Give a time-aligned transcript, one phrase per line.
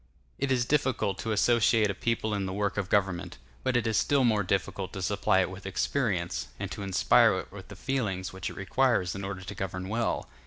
[0.39, 3.97] It is difficult to associate a people in the work of government; but it is
[3.97, 8.33] still more difficult to supply it with experience, and to inspire it with the feelings
[8.33, 10.27] which it requires in order to govern well.